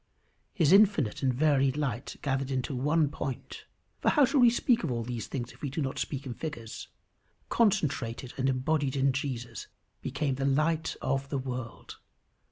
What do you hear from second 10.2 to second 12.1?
the light of the world.